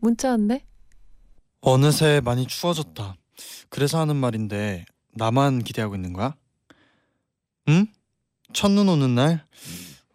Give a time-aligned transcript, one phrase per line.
[0.00, 0.64] 문자 왔네.
[1.60, 3.16] 어느새 많이 추워졌다.
[3.68, 6.34] 그래서 하는 말인데 나만 기대하고 있는 거야?
[7.68, 7.86] 응?
[8.52, 9.46] 첫눈 오는 날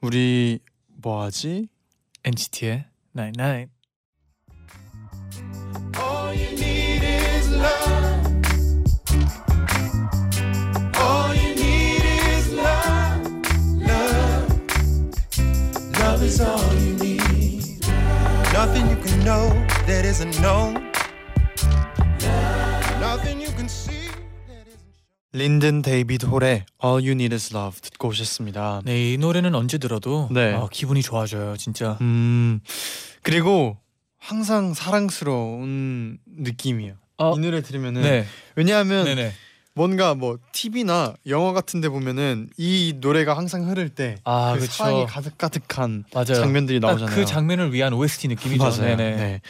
[0.02, 1.67] 우리 뭐 하지?
[2.23, 2.85] NCT의
[3.16, 3.71] Night Night.
[16.21, 17.85] Is all you need.
[18.52, 20.73] Nothing you can know that isn't known.
[22.99, 24.09] Nothing you can see
[25.33, 28.81] 린든 데이비드 홀의 All You Need Is Love 듣고 오셨습니다.
[28.85, 30.53] 네, 이 노래는 언제 들어도 네.
[30.53, 31.97] 아, 기분이 좋아져요, 진짜.
[32.01, 32.61] 음
[33.21, 33.77] 그리고
[34.17, 36.95] 항상 사랑스러운 느낌이에요.
[37.17, 38.25] 어, 이 노래 들으면은 네,
[38.55, 39.33] 왜냐하면 네, 네.
[39.76, 44.65] 뭔가 뭐 TV나 영화 같은데 보면은 이 노래가 항상 흐를 때 아, 그.
[44.65, 46.26] 사랑이 가득 가득한 맞아요.
[46.35, 47.13] 장면들이 딱 나오잖아요.
[47.15, 48.63] 그 장면을 위한 OST 느낌이죠.
[48.63, 48.96] 맞아요.
[48.96, 49.15] 네네.
[49.18, 49.41] 네.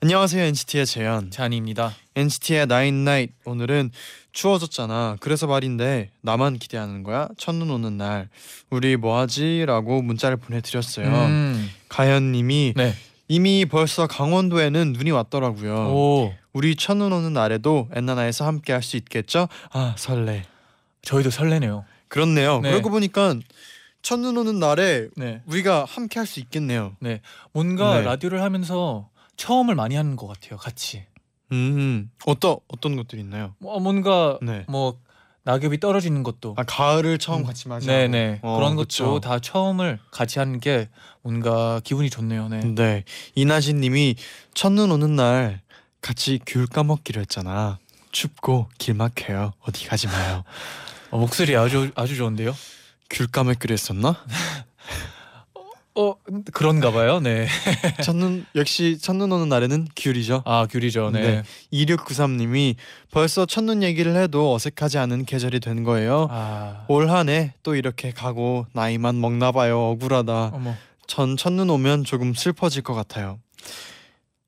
[0.00, 1.30] 안녕하세요 NCT의 재현.
[1.30, 1.94] 잔입니다.
[2.14, 3.90] NCT의 나인 나잇 오늘은
[4.32, 5.16] 추워졌잖아.
[5.20, 7.28] 그래서 말인데 나만 기대하는 거야?
[7.36, 8.28] 첫눈 오는 날
[8.70, 11.06] 우리 뭐하지?라고 문자를 보내드렸어요.
[11.08, 12.94] 음, 가연님이 네.
[13.28, 15.74] 이미 벌써 강원도에는 눈이 왔더라고요.
[15.90, 19.48] 오, 우리 첫눈 오는 날에도 엔나나에서 함께 할 수 있겠죠?
[19.70, 20.44] 아 설레.
[21.02, 21.84] 저희도 설레네요.
[22.08, 22.60] 그렇네요.
[22.60, 22.70] 네.
[22.70, 23.34] 그러고 보니까
[24.00, 26.96] 첫눈 오는 날에 네, 우리가 함께 할 수 있겠네요.
[27.52, 28.02] 뭔가 네.
[28.02, 31.04] 라디오를 하면서 처음을 많이 하는 것 같아요, 같이.
[31.52, 33.54] 음 어떤 어떤 것들이 있나요?
[33.58, 34.64] 뭐 뭔가 네.
[34.68, 34.98] 뭐
[35.48, 37.46] 낙엽이 떨어지는 것도 아 가을을 처음 음.
[37.46, 37.98] 같이 맞이하고.
[37.98, 39.04] 네네 어, 그런 그쵸.
[39.04, 40.90] 것도 다 처음을 같이 하는 게
[41.22, 42.48] 뭔가 기분이 좋네요.
[42.48, 42.60] 네.
[42.74, 43.04] 네
[43.34, 44.16] 이나진님이
[44.52, 45.62] 첫눈 오는 날
[46.02, 47.78] 같이 귤 까먹기로 했잖아.
[48.12, 49.54] 춥고 길 막혀요.
[49.60, 50.44] 어디 가지 마요.
[51.10, 52.54] 어, 목소리 아주 아주 좋은데요.
[53.08, 54.22] 귤 까먹기로 했었나?
[56.00, 56.14] 어
[56.52, 57.18] 그런가 봐요.
[57.18, 57.48] 네.
[58.04, 60.42] 첫눈 역시 첫눈 오는 날에는 귤이죠.
[60.46, 61.10] 아 귤이죠.
[61.10, 61.20] 네.
[61.20, 61.42] 네.
[61.72, 62.76] 2693님이
[63.10, 66.28] 벌써 첫눈 얘기를 해도 어색하지 않은 계절이 된 거예요.
[66.30, 69.80] 아 올 한 해 또 이렇게 가고 나이만 먹나 봐요.
[69.90, 70.50] 억울하다.
[70.54, 70.76] 어머
[71.08, 73.40] 전 첫눈 오면 조금 슬퍼질 것 같아요.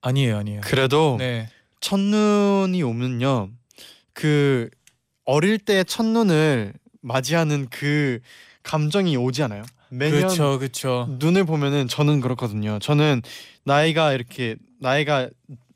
[0.03, 0.61] 아니에요 아니에요.
[0.63, 1.49] 그래도 네.
[1.81, 3.49] 첫눈이 오면요.
[4.13, 4.71] 그
[5.25, 8.21] 어릴 때 첫눈을 맞이하는 그
[8.63, 9.65] 감정이 오지 않아요?
[9.91, 11.07] 매년 그렇죠 그렇죠.
[11.19, 12.79] 눈을 보면은 저는 그렇거든요.
[12.79, 13.23] 저는
[13.65, 15.29] 나이가 이렇게 나이가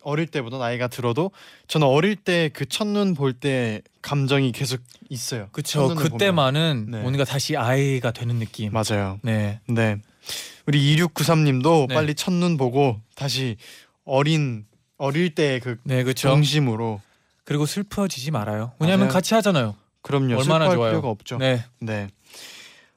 [0.03, 1.31] 어릴 때보다 나이가 들어도
[1.67, 5.49] 저는 어릴 때 그 첫눈 볼 때 감정이 계속 있어요.
[5.53, 5.81] 그렇죠.
[5.81, 6.11] 첫눈을 보면.
[6.13, 7.01] 그때만은 네.
[7.01, 8.71] 뭔가 다시 아이가 되는 느낌.
[8.73, 9.19] 맞아요.
[9.23, 9.61] 네.
[9.67, 9.97] 네.
[10.67, 11.95] 우리 2693님도 네.
[11.95, 13.57] 빨리 첫눈 보고 다시
[14.05, 14.67] 어린
[14.99, 16.29] 어릴 때의 그네 그렇죠.
[16.29, 17.01] 정심으로
[17.45, 18.73] 그리고 슬퍼지지 말아요.
[18.79, 19.13] 왜냐하면 맞아요.
[19.15, 19.75] 같이 하잖아요.
[20.03, 20.37] 그럼요.
[20.37, 20.91] 얼마나 슬퍼할 좋아요.
[20.93, 21.39] 필요가 없죠.
[21.39, 21.65] 네.
[21.81, 22.09] 네.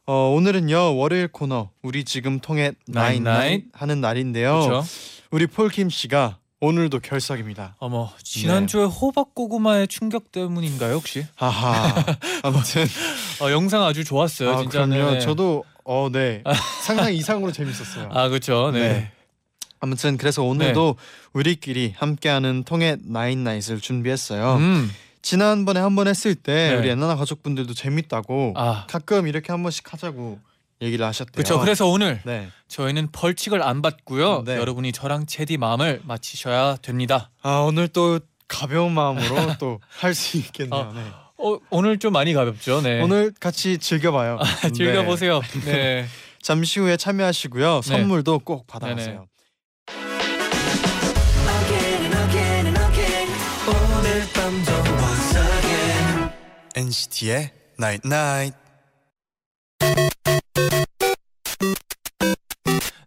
[0.09, 3.65] 어, 오늘은요 월요일 코너 우리 지금 통해 나인 나인.
[3.73, 4.61] 하는 날인데요.
[4.61, 4.87] 그렇죠.
[5.31, 7.75] 우리 폴킴 씨가 오늘도 결석입니다.
[7.79, 11.25] 어머 지난주에 호박 고구마의 충격 때문인가요 혹시?
[11.35, 11.93] 하하.
[12.41, 12.85] 아무튼
[13.41, 14.85] 어, 영상 아주 좋았어요 아, 진짜.
[14.85, 15.11] 그럼요.
[15.11, 15.19] 네.
[15.19, 16.41] 저도 어, 네.
[16.83, 18.09] 상상 이상으로 재밌었어요.
[18.13, 18.71] 아 그렇죠.
[18.71, 18.79] 네.
[18.79, 19.11] 네.
[19.81, 20.95] 아무튼 그래서 오늘도
[21.33, 24.55] 우리끼리 함께하는 통해 나인 나잇을 준비했어요.
[24.55, 24.89] 음.
[25.31, 26.75] 지난번에 한 번 했을 때 네.
[26.77, 30.39] 우리 엔나나 가족분들도 재밌다고 아 가끔 이렇게 한 번씩 하자고
[30.81, 31.31] 얘기를 하셨대요.
[31.33, 31.59] 그렇죠.
[31.59, 32.47] 그래서 오늘 네.
[32.69, 34.43] 저희는 벌칙을 안 받고요.
[34.45, 34.55] 네.
[34.57, 37.29] 여러분이 저랑 체디 마음을 맞히셔야 됩니다.
[37.41, 40.79] 아 오늘 또 가벼운 마음으로 또 할 수 있겠네요.
[40.79, 41.01] 어, 네.
[41.39, 42.81] 어, 오늘 좀 많이 가볍죠.
[42.81, 43.01] 네.
[43.01, 44.37] 오늘 같이 즐겨봐요.
[44.63, 44.69] 네.
[44.71, 45.41] 즐겨보세요.
[45.65, 46.05] 네.
[46.41, 47.81] 잠시 후에 참여하시고요.
[47.81, 47.87] 네.
[47.89, 49.07] 선물도 꼭 받아가세요.
[49.07, 49.27] Again
[56.97, 58.57] NCT의 Night Night.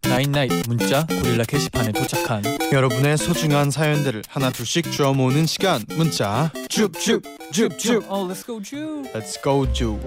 [0.03, 2.43] 나인나잇 문자 고릴라 게시판에 도착한
[2.73, 9.03] 여러분의 소중한 사연들을 하나 둘씩 주워 모으는 시간 문자 줍줍줍줍 어, let's go 주.
[9.13, 9.99] Let's go 주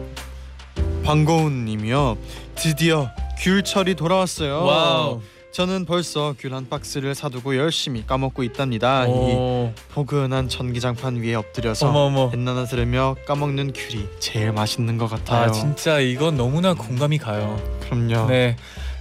[1.03, 2.18] 방고은 님이요
[2.56, 3.09] 드디어
[3.39, 5.21] 귤철이 돌아왔어요 와우.
[5.53, 9.71] 저는 벌써 귤 한 박스를 사두고 열심히 까먹고 있답니다 이 오.
[9.94, 12.31] 포근한 전기장판 위에 엎드려서 어머.
[12.33, 17.59] 엔나나 들으며 까먹는 귤이 제일 맛있는 것 같아요 아 진짜 이건 너무나 공감이 가요.
[17.81, 18.55] 그럼요 네.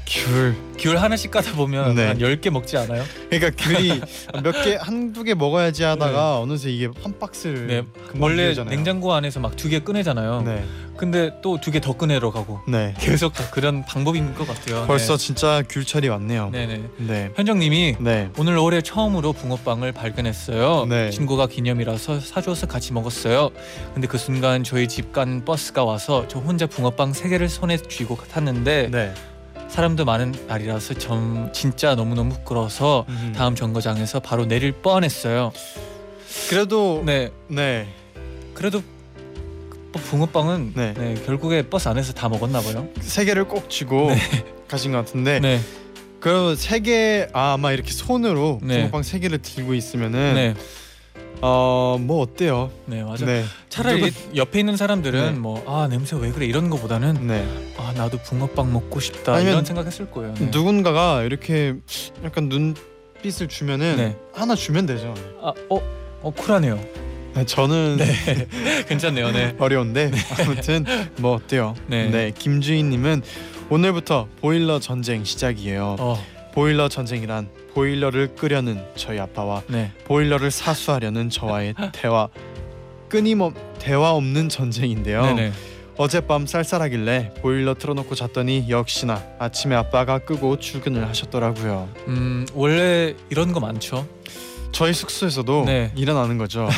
[0.06, 0.54] 귤.
[0.78, 2.06] 귤 하나씩 까다 보면 네.
[2.08, 3.04] 한 10개 먹지 않아요?
[3.30, 4.00] 그러니까 귤이
[4.42, 7.82] 몇 개 한두 개 먹어야지 하다가 어느새 이게 한 박스를 네.
[8.18, 8.74] 원래 비우잖아요.
[8.74, 10.42] 냉장고 안에서 막 두 개 꺼내잖아요.
[10.42, 10.64] 네.
[10.96, 12.94] 근데 또 두 개 더 꺼내러 가고 네.
[12.98, 14.84] 계속 그런 방법인 것 같아요.
[14.86, 16.50] 벌써 진짜 귤철이 왔네요.
[16.50, 16.66] 네.
[16.66, 16.82] 네네.
[16.98, 17.30] 네.
[17.36, 18.30] 현정님이 네.
[18.38, 20.86] 오늘 올해 처음으로 붕어빵을 발견했어요.
[20.88, 21.10] 네.
[21.10, 23.50] 친구가 기념이라서 사줘서 같이 먹었어요.
[23.94, 28.16] 근데 그 순간 저희 집 간 버스가 와서 저 혼자 붕어빵 세 개를 손에 쥐고
[28.32, 29.12] 탔는데 네.
[29.72, 33.32] 사람도 많은 날이라서 좀 진짜 너무 너무 부끄러워서 음.
[33.34, 35.50] 다음 정거장에서 바로 내릴 뻔했어요.
[36.50, 37.88] 그래도 네, 네.
[38.52, 38.82] 그래도
[39.92, 40.92] 뭐 붕어빵은 네.
[40.92, 42.86] 네, 결국에 버스 안에서 다 먹었나 봐요.
[43.00, 44.10] 세 개를 꼭 쥐고
[44.68, 45.58] 가신 것 같은데 네,
[46.20, 48.76] 그럼 세개 아, 아마 이렇게 손으로 네.
[48.76, 50.54] 붕어빵 세 개를 들고 있으면은 네,
[51.42, 52.70] 어뭐 어때요?
[52.86, 53.26] 네 맞아.
[53.26, 53.44] 네.
[53.68, 55.38] 차라리 옆에 있는 사람들은 네.
[55.40, 57.44] 뭐아 냄새 왜 그래 이런 거보다는 네.
[57.76, 60.34] 아 나도 붕어빵 먹고 싶다 이런 생각했을 거예요.
[60.34, 60.50] 네.
[60.52, 61.74] 누군가가 이렇게
[62.22, 64.16] 약간 눈빛을 주면은 네.
[64.32, 65.14] 하나 주면 되죠.
[65.42, 65.80] 아, 어,
[66.22, 66.78] 어 쿨하네요.
[67.34, 67.98] 네, 저는
[68.86, 69.32] 괜찮네요.
[69.32, 69.56] 네.
[69.58, 70.84] 어려운데 아무튼
[71.16, 71.74] 뭐 어때요?
[71.88, 72.32] 네.
[72.38, 73.22] 김주인님은
[73.68, 75.96] 오늘부터 보일러 전쟁 시작이에요.
[75.98, 76.24] 어,
[76.54, 79.92] 보일러 전쟁이란 보일러를 끄려는 저희 아빠와 네.
[80.04, 82.28] 보일러를 사수하려는 저와의 대화
[83.08, 85.22] 끊임없 대화 없는 전쟁인데요.
[85.22, 85.52] 네네.
[85.96, 91.88] 어젯밤 쌀쌀하길래 보일러 틀어놓고 잤더니 역시나 아침에 아빠가 끄고 출근을 하셨더라고요.
[92.08, 94.06] 음 원래 이런 거 많죠.
[94.72, 95.92] 저희 숙소에서도 네.
[95.94, 96.68] 일어나는 거죠.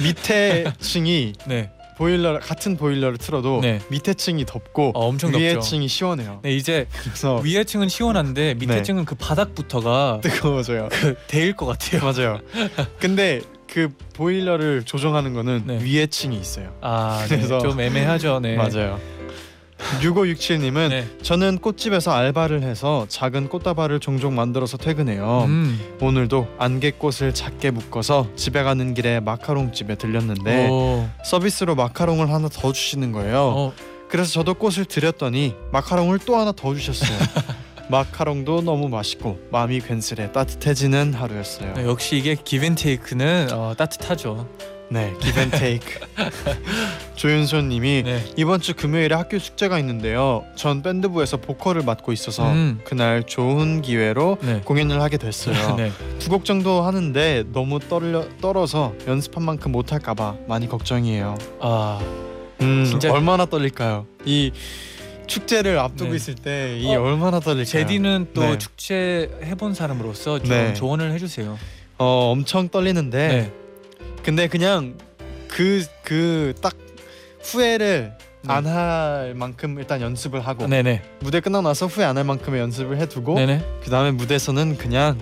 [0.00, 1.70] 밑에 층이 네.
[1.98, 3.80] 보일러 같은 보일러를 틀어도 네.
[3.88, 5.68] 밑에 층이 덥고 어, 엄청 위에 덥죠.
[5.68, 6.38] 층이 시원해요.
[6.42, 8.82] 네 이제 그래서 위에 층은 시원한데 밑에 네.
[8.82, 10.88] 층은 그 바닥부터가 뜨거워져요.
[10.92, 12.00] 그 데일 것 같아요.
[12.04, 12.40] 맞아요.
[13.00, 15.78] 근데 그 보일러를 조정하는 거는 네.
[15.82, 16.72] 위에 층이 있어요.
[16.80, 17.36] 아, 네.
[17.36, 18.38] 그래서- 좀 애매하죠.
[18.40, 18.54] 네.
[18.56, 19.00] 맞아요.
[19.78, 21.08] 6567님은 네.
[21.22, 25.44] 저는 꽃집에서 알바를 해서 작은 꽃다발을 종종 만들어서 퇴근해요.
[25.46, 25.78] 음.
[26.00, 31.08] 오늘도 안개꽃을 작게 묶어서 집에 가는 길에 마카롱 집에 들렸는데 오.
[31.24, 33.38] 서비스로 마카롱을 하나 더 주시는 거예요.
[33.56, 33.72] 어,
[34.08, 37.18] 그래서 저도 꽃을 드렸더니 마카롱을 또 하나 더 주셨어요.
[37.90, 41.74] 마카롱도 너무 맛있고 마음이 괜스레 따뜻해지는 하루였어요.
[41.74, 44.46] 네, 역시 이게 기벤테이크는 어, 따뜻하죠.
[44.90, 46.00] 네, 기벤테이크.
[47.16, 48.24] 조윤소님이 네.
[48.36, 50.44] 이번 주 금요일에 학교 축제가 있는데요.
[50.56, 52.80] 전 밴드부에서 보컬을 맡고 있어서 음.
[52.84, 54.60] 그날 좋은 기회로 네.
[54.64, 55.54] 공연을 하게 됐어요.
[55.76, 55.92] 네.
[56.20, 61.36] 두곡 정도 하는데 너무 떨려 떨어서 연습한 만큼 못 할까 봐 많이 걱정이에요.
[61.60, 61.98] 아,
[62.62, 64.06] 음, 진짜- 얼마나 떨릴까요?
[64.24, 64.52] 이
[65.26, 66.16] 축제를 앞두고 네.
[66.16, 67.64] 있을 때이 어, 얼마나 떨릴까요?
[67.66, 68.56] 제디는 또 네.
[68.58, 70.72] 축제 해본 사람으로서 좀 네.
[70.72, 71.58] 조언을 해주세요.
[71.98, 73.52] 어 엄청 떨리는데 네.
[74.28, 74.94] 근데 그냥
[75.48, 76.74] 그 그 딱
[77.44, 78.52] 후회를 네.
[78.52, 81.00] 안 할 만큼 일단 연습을 하고 네네.
[81.20, 83.64] 무대 끝나고 나서 후회 안 할 만큼의 연습을 해두고 네네.
[83.82, 85.18] 그 다음에 무대에서는 그냥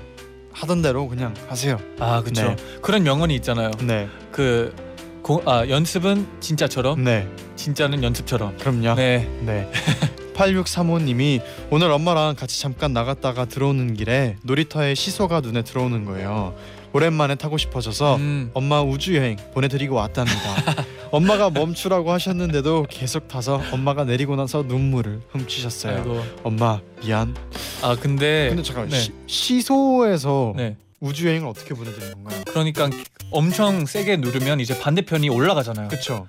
[0.53, 1.79] 하던 대로 그냥 하세요.
[2.01, 2.49] 아 그렇죠.
[2.49, 2.57] 네.
[2.83, 3.71] 그런 명언이 있잖아요.
[3.83, 4.75] 네, 그
[5.23, 8.57] 고, 아, 연습은 진짜처럼, 네, 진짜는 연습처럼.
[8.59, 8.95] 그럼요.
[8.97, 9.29] 네.
[9.43, 9.71] 네.
[10.35, 16.55] 8635님이 오늘 엄마랑 같이 잠깐 나갔다가 들어오는 길에 놀이터에 시소가 눈에 들어오는 거예요.
[16.97, 20.39] 오랜만에 타고 싶어져서 음, 엄마 우주 여행 보내드리고 왔답니다.
[21.13, 25.99] 엄마가 멈추라고 하셨는데도 계속 타서 엄마가 내리고 나서 눈물을 훔치셨어요.
[25.99, 26.25] 아이고.
[26.43, 27.37] 엄마 미안.
[27.83, 28.99] 아 근데, 근데 잠깐 네.
[28.99, 30.77] 시, 시소에서 네.
[31.01, 32.43] 우주 여행을 어떻게 보내드리는 건가요?
[32.49, 32.89] 그러니까
[33.31, 35.89] 엄청 세게 누르면 이제 반대편이 올라가잖아요.
[35.89, 36.27] 그쵸?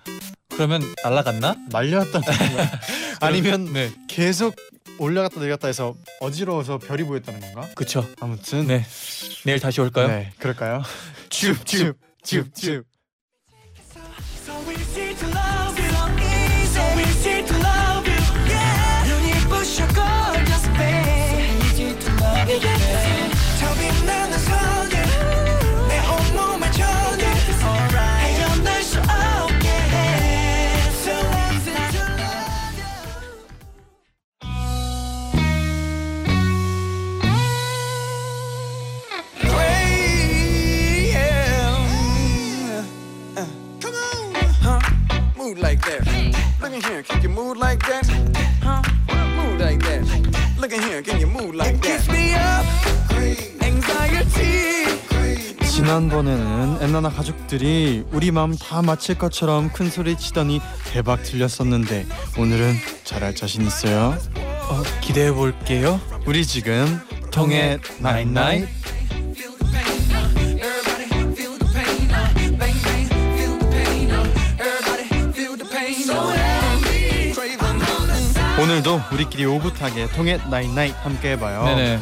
[0.50, 1.56] 그러면 날라갔나?
[1.70, 2.68] 날려왔다는 건가요?
[3.22, 3.90] 아니면 네.
[4.10, 4.54] 계속
[5.00, 7.68] 올라갔다 내렸다 해서 어지러워서 별이 보였다는 건가?
[7.76, 8.06] 그쵸.
[8.20, 8.84] 아무튼 네.
[9.46, 10.08] 내일 다시 올까요?
[10.08, 10.82] 네, 그럴까요?
[11.30, 12.84] 줍줍 줍줍
[46.68, 48.06] Look in here, can you move like that?
[48.62, 48.82] Huh?
[49.38, 50.04] Move like that.
[50.60, 52.02] Look in here, can you move like that?
[52.02, 52.66] Keeps me up,
[53.64, 54.86] anxiety.
[55.66, 60.60] 지난번에는 엔나나 가족들이 우리 마음 다 맞힐 것처럼 큰 소리 치더니
[60.92, 62.06] 대박 틀렸었는데
[62.38, 64.18] 오늘은 잘할 자신 있어요?
[64.36, 66.02] 어, 기대해 볼게요.
[66.26, 67.00] 우리 지금
[67.32, 68.68] 통했나잇나잇
[78.60, 81.64] 오늘도 우리끼리 오붓하게 통했나잇나잇 함께 해봐요.
[81.64, 82.00] 네네.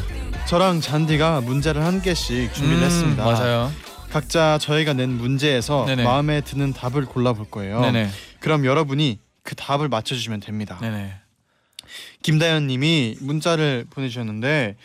[0.48, 3.24] 저랑 쟈니가 문제를 한 개씩 준비를 음, 했습니다.
[3.24, 3.70] 맞아요.
[4.10, 6.04] 각자 저희가 낸 문제에서 네네.
[6.04, 7.82] 마음에 드는 답을 골라볼 거예요.
[7.82, 8.08] 네네.
[8.40, 10.78] 그럼 여러분이 그 답을 맞춰주시면 됩니다.
[10.80, 11.14] 네네.
[12.22, 14.76] 김다현님이 문자를 보내주셨는데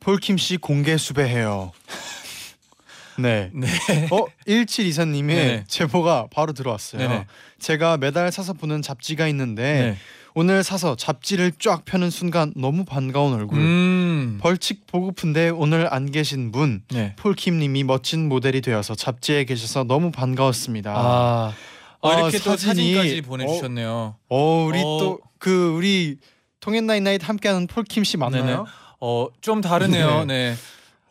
[0.00, 1.72] 폴킴 씨 공개 수배해요.
[3.18, 3.50] 네.
[3.54, 3.66] 네.
[4.10, 5.64] 어 1724님의 네네.
[5.66, 7.00] 제보가 바로 들어왔어요.
[7.00, 7.26] 네네.
[7.58, 9.96] 제가 매달 사서 보는 잡지가 있는데 네.
[10.38, 13.58] 오늘 사서 잡지를 쫙 펴는 순간 너무 반가운 얼굴.
[13.58, 14.38] 음.
[14.42, 17.14] 벌칙 보고픈데 오늘 안 계신 분 네.
[17.16, 20.92] 폴킴님이 멋진 모델이 되어서 잡지에 계셔서 너무 반가웠습니다.
[20.94, 21.54] 아.
[22.02, 22.56] 어, 아, 이렇게 또 사진이-
[22.96, 24.16] 사진까지 보내주셨네요.
[24.28, 24.98] 어 우리 어.
[25.40, 26.18] 또그 우리
[26.60, 28.44] 통했나잇나잇 함께하는 폴킴 씨 맞나요?
[28.44, 28.58] 네네.
[29.00, 30.26] 어, 좀 다르네요.
[30.26, 30.54] 네.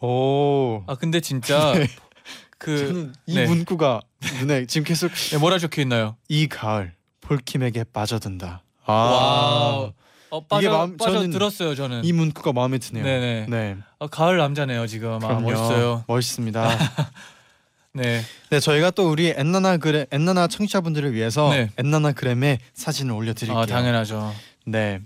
[0.01, 0.83] 오.
[0.85, 1.73] 아 근데 진짜
[2.59, 3.47] 그 저는 이 네.
[3.47, 4.01] 문구가
[4.39, 6.15] 눈에 지금 계속 네, 뭐라 적혀 있나요?
[6.29, 8.61] 이 가을 폴킴에게 빠져든다.
[8.85, 8.93] 아.
[8.93, 9.91] 와.
[10.31, 12.03] 어, 빠져 마음- 빠져 저는 들었어요 저는.
[12.03, 13.03] 이 문구가 마음에 드네요.
[13.03, 13.45] 네네.
[13.49, 13.77] 네.
[13.99, 15.19] 아, 가을 남자네요 지금.
[15.23, 15.39] 아.
[15.39, 16.03] 멋있어요.
[16.07, 16.67] 멋있습니다.
[17.93, 18.21] 네.
[18.49, 21.69] 네, 저희가 또 우리 엔나나 그래 엔나나 청취자분들을 위해서 네.
[21.77, 23.57] 엔나나 그램에 사진을 올려드릴게요.
[23.61, 24.33] 아 당연하죠.
[24.65, 24.99] 네.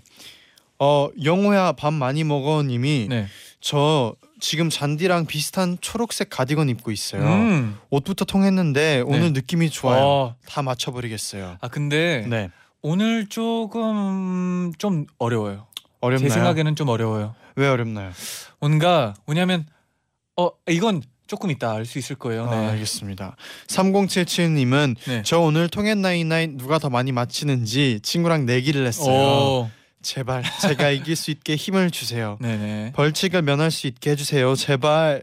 [0.80, 3.26] 어 영호야 밥 많이 먹어님이 네.
[3.60, 7.22] 저 지금 잔디랑 비슷한 초록색 가디건 입고 있어요.
[7.22, 7.78] 음.
[7.90, 9.30] 옷부터 통했는데 오늘 네.
[9.32, 10.02] 느낌이 좋아요.
[10.02, 10.36] 어.
[10.48, 11.58] 다 맞춰버리겠어요.
[11.60, 12.50] 아 근데 네.
[12.82, 15.66] 오늘 조금 좀 어려워요.
[16.00, 16.28] 어렵나요?
[16.28, 17.34] 제 생각에는 좀 어려워요.
[17.56, 18.10] 왜 어렵나요?
[18.58, 19.66] 뭔가 왜냐면
[20.36, 22.46] 어 이건 조금 이따 알 수 있을 거예요.
[22.46, 22.66] 아, 네.
[22.70, 23.36] 알겠습니다.
[23.68, 25.22] 3077님은 네.
[25.24, 29.14] 저 오늘 통했나이나이 누가 더 많이 맞히는지 친구랑 내기를 했어요.
[29.66, 29.70] 오.
[30.02, 32.38] 제발 제가 이길 수 있게 힘을 주세요.
[32.40, 32.92] 네네.
[32.94, 34.54] 벌칙을 면할 수 있게 해주세요.
[34.56, 35.22] 제발.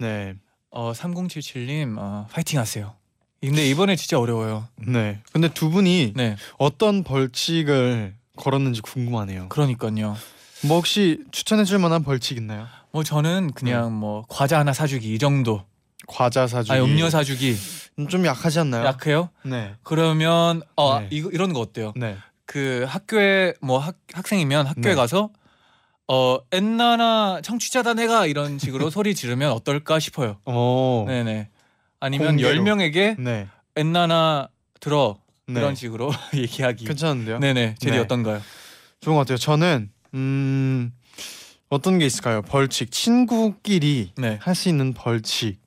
[0.00, 0.34] 네,
[0.70, 2.94] 어 3077님 어, 파이팅 하세요.
[3.40, 4.66] 근데 이번에 진짜 어려워요.
[4.76, 5.20] 네.
[5.32, 6.36] 근데 두 분이 네.
[6.58, 9.48] 어떤 벌칙을 걸었는지 궁금하네요.
[9.48, 10.16] 그러니까요.
[10.64, 12.66] 뭐 혹시 추천해줄 만한 벌칙 있나요?
[12.90, 15.62] 뭐 저는 그냥 뭐 과자 하나 사주기 이 정도.
[16.08, 16.72] 과자 사주기.
[16.72, 17.54] 아 음료 사주기
[17.98, 18.84] 음, 좀 약하지 않나요?
[18.86, 19.28] 약해요?
[19.44, 19.74] 네.
[19.82, 21.08] 그러면 어 네.
[21.10, 21.92] 이거 이런 거 어때요?
[21.96, 22.16] 네.
[22.44, 24.94] 그 학교에 뭐 학, 학생이면 학교에 네.
[24.94, 25.30] 가서
[26.08, 30.38] 어 엔나나 청취자다 내가 이런 식으로 소리 지르면 어떨까 싶어요.
[30.44, 31.04] 어.
[31.06, 31.50] 네네.
[32.00, 32.48] 아니면 공개로.
[32.48, 33.48] 열 명에게 네.
[33.76, 34.48] 엔나나
[34.80, 35.60] 들어 네.
[35.60, 36.84] 이런 식으로 얘기하기.
[36.84, 37.38] 괜찮은데요?
[37.38, 37.76] 네네.
[37.78, 37.98] 제디 네.
[37.98, 38.40] 어떤가요?
[39.00, 39.38] 좋은 것 같아요.
[39.38, 40.92] 저는 음
[41.68, 42.42] 어떤 게 있을까요?
[42.42, 44.38] 벌칙 친구끼리 네.
[44.42, 45.58] 할 수 있는 벌칙.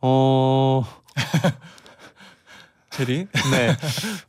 [0.00, 0.82] 어.
[2.90, 3.26] 제디?
[3.50, 3.76] 네.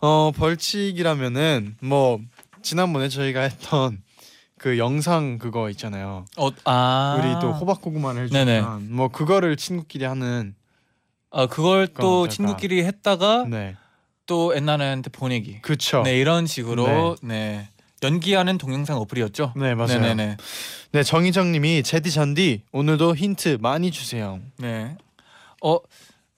[0.01, 2.19] 어 벌칙이라면은 뭐
[2.63, 4.01] 지난번에 저희가 했던
[4.57, 6.25] 그 영상 그거 있잖아요.
[6.37, 7.17] 어, 아.
[7.19, 8.23] 우리 또 호박고구마를.
[8.25, 10.55] 해주면 뭐 그거를 친구끼리 하는.
[11.35, 12.29] 아 그걸 또?
[12.29, 13.75] 친구끼리 했다가 네.
[14.25, 15.61] 또 엔나나한테 보내기.
[15.61, 16.01] 그쵸.
[16.03, 17.69] 네 이런 식으로 네.
[18.01, 19.53] 연기하는 동영상 어플이었죠.
[19.57, 19.99] 네 맞아요.
[19.99, 20.37] 네네네.
[20.93, 24.39] 네 정희정님이 제디 잔디 오늘도 힌트 많이 주세요.
[24.59, 24.95] 네.
[25.61, 25.77] 어,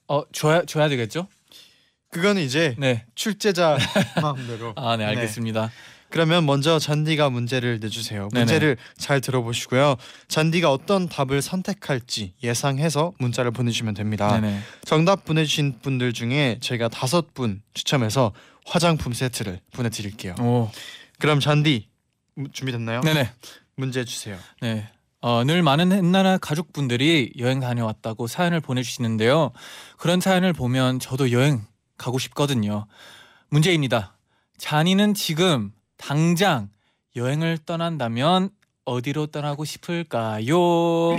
[0.08, 1.28] 어 줘야 줘야 되겠죠?
[2.10, 3.04] 그거는 이제 네.
[3.14, 3.78] 출제자
[4.20, 4.72] 마음대로.
[4.74, 5.70] 아, 네, 알겠습니다.
[6.10, 8.28] 그러면 먼저 잔디가 문제를 내주세요.
[8.32, 8.44] 네네.
[8.44, 9.96] 문제를 잘 들어보시고요.
[10.28, 14.40] 잔디가 어떤 답을 선택할지 예상해서 문자를 보내주시면 됩니다.
[14.40, 14.60] 네네.
[14.84, 18.32] 정답 보내주신 분들 중에 저희가 다섯 분 추첨해서
[18.66, 20.34] 화장품 세트를 보내드릴게요.
[20.40, 20.70] 오.
[21.18, 21.88] 그럼 잔디
[22.34, 23.00] 무- 준비됐나요?
[23.02, 23.30] 네네.
[23.76, 24.36] 문제 주세요.
[24.60, 24.88] 네.
[25.20, 29.50] 어, 늘 많은 옛날 가족분들이 여행 다녀왔다고 사연을 보내주시는데요.
[29.96, 31.62] 그런 사연을 보면 저도 여행
[31.96, 32.86] 가고 싶거든요.
[33.48, 34.16] 문제입니다.
[34.58, 36.70] 잔이는 지금 당장
[37.14, 38.48] 여행을 떠난다면
[38.86, 41.18] 어디로 떠나고 싶을까요?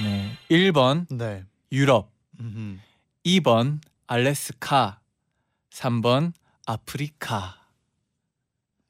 [0.00, 0.36] 네.
[0.50, 1.42] 1번 네.
[1.72, 2.78] 유럽, 음흠.
[3.26, 5.00] 2번 알래스카,
[5.72, 6.32] 3번
[6.66, 7.56] 아프리카.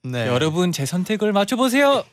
[0.02, 0.26] 네.
[0.26, 2.04] 여러분 제 선택을 맞춰보세요.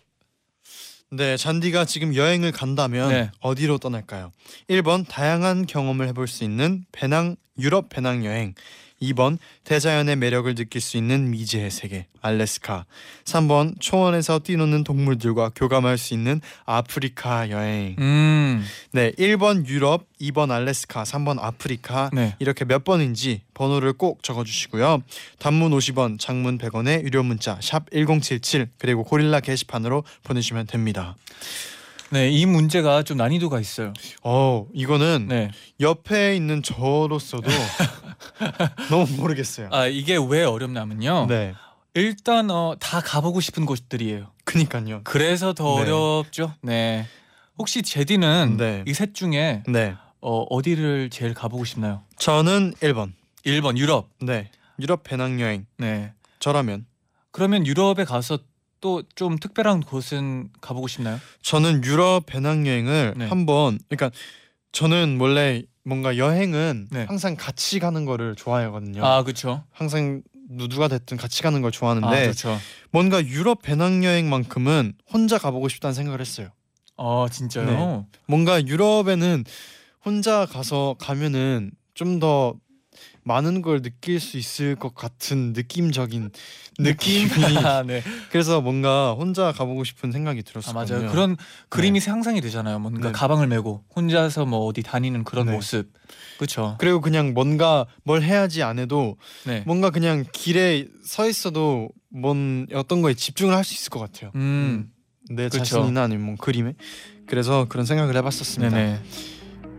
[1.09, 3.31] 네, 잔디가 지금 여행을 간다면 네.
[3.41, 4.31] 어디로 떠날까요?
[4.69, 8.55] 1번 다양한 경험을 해볼 수 있는 배낭 유럽 배낭 여행
[9.01, 12.85] 2번 대자연의 매력을 느낄 수 있는 미지의 세계 알래스카.
[13.25, 17.95] 3번 초원에서 뛰노는 동물들과 교감할 수 있는 아프리카 여행.
[17.99, 22.09] 음, 네 1번 유럽 2번 알래스카 3번 아프리카.
[22.13, 22.35] 네.
[22.39, 25.03] 이렇게 몇 번인지 번호를 꼭 적어주시고요.
[25.39, 31.15] 단문 50원 장문 100원의 유료 문자 샵 1077 그리고 고릴라 게시판으로 보내주시면 됩니다
[32.11, 33.93] 네, 이 문제가 좀 난이도가 있어요.
[34.23, 35.49] 어 이거는 네.
[35.79, 37.47] 옆에 있는 저로서도
[38.89, 39.69] 너무 모르겠어요.
[39.71, 41.27] 아 이게 왜 어렵냐면요.
[41.27, 41.53] 네,
[41.93, 44.27] 일단 어, 다 가보고 싶은 곳들이에요.
[44.43, 45.01] 그니까요.
[45.03, 45.89] 그래서 더 네.
[45.91, 46.53] 어렵죠.
[46.61, 47.07] 네.
[47.57, 48.83] 혹시 제디는 네.
[48.87, 52.01] 이 셋 중에 네, 어, 어디를 제일 가보고 싶나요?
[52.17, 53.13] 저는 1번.
[53.45, 54.09] 1번 유럽.
[54.21, 54.49] 네,
[54.79, 55.65] 유럽 배낭 여행.
[55.77, 56.11] 네.
[56.39, 56.85] 저라면
[57.31, 58.39] 그러면 유럽에 가서
[58.81, 61.19] 또 좀 특별한 곳은 가보고 싶나요?
[61.41, 63.27] 저는 유럽 배낭여행을 네.
[63.27, 64.11] 한번 그러니까
[64.71, 67.05] 저는 원래 뭔가 여행은 네.
[67.05, 69.05] 항상 같이 가는 거를 좋아하거든요.
[69.05, 69.63] 아 그렇죠.
[69.71, 72.57] 항상 누가 됐든 같이 가는 걸아 좋아하는데 그렇죠.
[72.91, 76.49] 뭔가 유럽 배낭여행만큼은 혼자 가보고 싶다는 생각을 했어요.
[76.97, 77.65] 아 진짜요?
[77.65, 78.05] 네.
[78.27, 79.45] 뭔가 유럽에는
[80.03, 82.55] 혼자 가서 가면은 좀 더
[83.23, 86.31] 많은 걸 느낄 수 있을 것 같은 느낌적인
[86.79, 87.29] 느낌이
[87.65, 88.01] 아, 네.
[88.31, 90.97] 그래서 뭔가 혼자 가보고 싶은 생각이 아 들었었거든요.
[90.99, 91.11] 맞아요.
[91.11, 91.37] 그런
[91.69, 92.79] 그림이 상상이 되잖아요.
[92.79, 93.11] 뭔가 네.
[93.11, 95.51] 가방을 메고 혼자서 뭐 어디 다니는 그런 네.
[95.53, 95.91] 모습.
[96.37, 96.75] 그렇죠.
[96.79, 99.63] 그리고 그냥 뭔가 뭘 해야지 안 해도 네.
[99.67, 104.31] 뭔가 그냥 길에 서 있어도 뭔 어떤 거에 집중을 할 수 있을 것 같아요.
[104.35, 104.91] 음.
[105.29, 105.59] 내 그쵸.
[105.59, 106.73] 자신이나 아니면 뭐 그림에.
[107.27, 108.75] 그래서 그런 생각을 해봤었습니다.
[108.75, 108.99] 네네.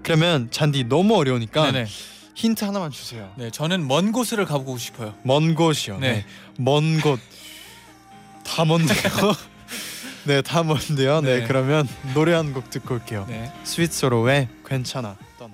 [0.05, 1.87] 그러면 잔디 너무 어려우니까 네네.
[2.35, 3.31] 힌트 하나만 주세요.
[3.37, 3.51] 네.
[3.51, 5.15] 저는 먼 곳을 가보고 싶어요.
[5.23, 5.99] 먼 곳이요.
[5.99, 6.13] 네.
[6.13, 6.25] 네.
[6.59, 7.21] 먼 곳.
[8.45, 8.97] 다 먼데요.
[10.25, 11.21] 네, 다 먼데요.
[11.21, 11.41] 네.
[11.41, 11.47] 네.
[11.47, 13.27] 그러면 노래 한 곡 듣고 올게요.
[13.29, 13.53] 네.
[13.65, 15.52] 스윗소로의 괜찮아 떠나.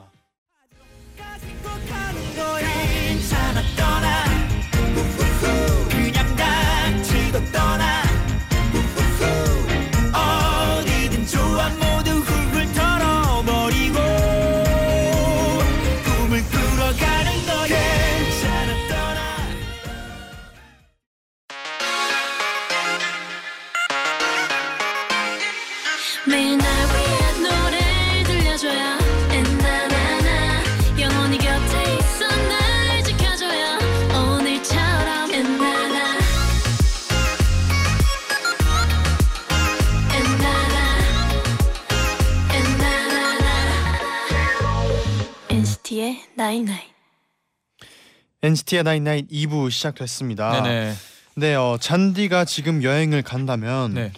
[48.49, 50.63] NCT의 나인나인 2부 시작됐습니다.
[50.63, 50.95] 네네.
[51.37, 54.13] 네, 어, 잔디가 지금 여행을 간다면 네.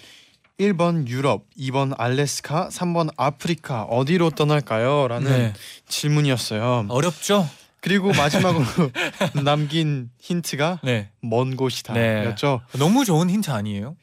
[0.61, 5.09] 1번 유럽, 2번 알래스카, 3번 아프리카 어디로 떠날까요?
[5.09, 5.53] 라는 네.
[5.88, 6.87] 질문이었어요.
[6.88, 7.49] 어렵죠?
[7.81, 8.64] 그리고 마지막으로
[9.43, 11.09] 남긴 힌트가 네.
[11.23, 12.25] 먼 곳이다 네.
[12.27, 12.61] 였죠.
[12.79, 13.97] 너무 좋은 힌트 아니에요?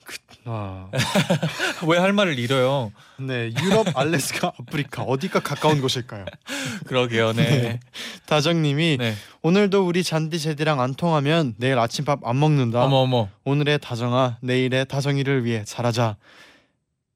[0.45, 0.89] 아,
[1.87, 2.91] 왜할 말을 잃어요?
[3.19, 6.25] 네, 유럽, 알래스카, 아프리카 어디가 가까운 곳일까요?
[6.87, 7.33] 그러게요.
[7.33, 7.79] 네.
[8.27, 9.15] 다정님이 네.
[9.41, 12.83] 오늘도 우리 잔디 제디랑 안 통하면 내일 아침밥 안 먹는다.
[12.83, 13.29] 어머 어머.
[13.45, 16.17] 오늘의 다정아, 내일의 다정이를 위해 잘하자.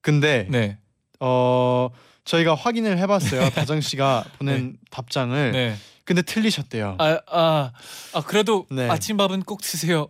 [0.02, 0.78] 근데 네.
[1.20, 1.90] 어
[2.26, 3.50] 저희가 확인을 해봤어요.
[3.52, 5.52] 다정 씨가 보낸 답장을.
[5.52, 5.76] 네.
[6.04, 6.96] 근데 틀리셨대요.
[6.98, 7.72] 아, 아,
[8.14, 8.90] 아 그래도 네.
[8.90, 10.10] 아침밥은 꼭 드세요.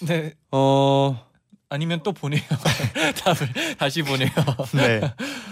[0.00, 0.34] 네.
[0.50, 1.24] 어,
[1.72, 2.42] 아니면 또 보내요.
[3.24, 4.28] 답을 다시 보내요.
[4.74, 5.00] 네,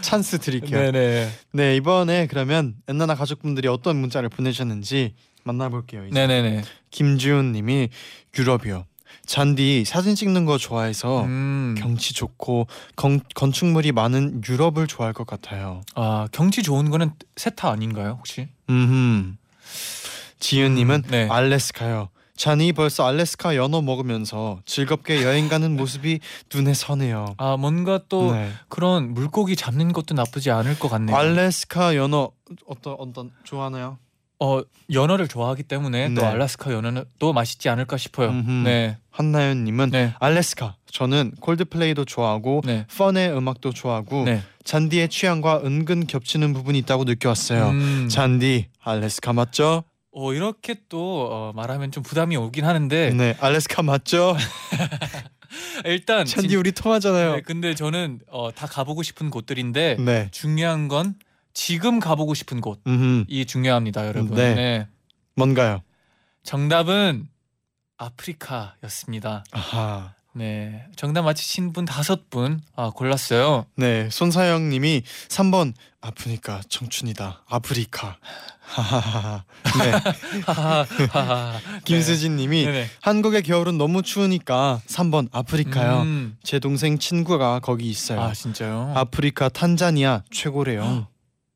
[0.03, 0.79] 찬스 드릴게요.
[0.79, 0.93] 네.
[0.93, 1.77] 네 네.
[1.77, 6.05] 이번에 그러면 엔나나 가족분들이 어떤 문자를 보내셨는지 만나볼게요.
[6.07, 6.15] 이제.
[6.15, 6.63] 네네네.
[6.91, 7.89] 김지훈님이
[8.39, 8.85] 유럽이요.
[9.25, 11.75] 잔디 사진 찍는 거 좋아해서 음.
[11.79, 15.81] 경치 좋고 건, 건축물이 많은 유럽을 좋아할 것 같아요.
[15.95, 18.49] 아 경치 좋은 거는 세타 아닌가요 혹시?
[18.69, 19.39] 음.
[20.39, 21.29] 지은님은 음, 네.
[21.31, 22.11] 알래스카요.
[22.40, 26.20] 잔이 벌써 알래스카 연어 먹으면서 즐겁게 여행 가는 모습이
[26.55, 27.35] 눈에 선해요.
[27.37, 28.50] 아 뭔가 또 네.
[28.70, 31.14] 그런 물고기 잡는 것도 나쁘지 않을 것 같네요.
[31.14, 32.31] 알래스카 연어
[32.66, 33.98] 어떤 어떤 좋아하나요?
[34.38, 36.26] 어 연어를 좋아하기 때문에 또 네.
[36.26, 38.31] 알라스카 연어는 또 맛있지 않을까 싶어요.
[38.31, 38.50] 음흠.
[38.64, 38.96] 네.
[39.11, 40.14] 한나연님은 네.
[40.18, 40.76] 알래스카.
[40.90, 42.87] 저는 콜드플레이도 좋아하고 네.
[42.96, 44.42] 펀의 음악도 좋아하고 네.
[44.64, 47.68] 잔디의 취향과 은근 겹치는 부분이 있다고 느껴왔어요.
[47.68, 48.09] 음.
[48.11, 49.85] 잔디 알래스카 맞죠?
[50.12, 54.37] 어 이렇게 또 어, 말하면 좀 부담이 오긴 하는데 네, 알래스카 맞죠?
[55.85, 57.37] 일단 진- 우리 통하잖아요.
[57.37, 60.29] 네, 근데 저는 어, 다 가보고 싶은 곳들인데 네.
[60.33, 61.14] 중요한 건
[61.53, 64.37] 지금 가보고 싶은 곳이 음, 중요합니다, 여러분.
[64.37, 64.55] 네.
[64.55, 64.88] 네.
[65.37, 65.83] 뭔가요?
[66.42, 67.29] 정답은
[67.96, 69.44] 아프리카였습니다.
[69.53, 70.14] 아하.
[70.33, 73.66] 네, 정답 맞히신 분 다섯 분 아, 골랐어요.
[73.77, 77.43] 네, 손사영님이 3번 아프니까 청춘이다.
[77.49, 78.16] 아프리카.
[78.61, 79.43] 하하하.
[79.83, 79.90] 네,
[80.47, 81.59] 하하하하.
[81.85, 82.87] 김수진님이 네네.
[83.01, 86.03] 한국의 겨울은 너무 추우니까 3번 아프리카요.
[86.03, 86.37] 음.
[86.45, 88.21] 제 동생 친구가 거기 있어요.
[88.21, 88.93] 아 진짜요?
[88.95, 91.09] 아프리카 탄자니아 최고래요.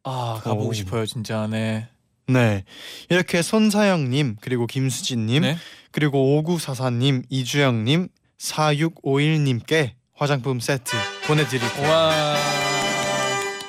[0.03, 0.73] 아 가보고 오.
[0.73, 1.47] 싶어요, 진짜.
[1.47, 1.89] 네.
[2.27, 2.65] 네,
[3.11, 5.57] 이렇게 손사영님 그리고 김수진님 네.
[5.93, 11.89] 그리고 5944님 이주영님 4651님께 화장품 세트 보내드릴게요.
[11.89, 12.37] 와.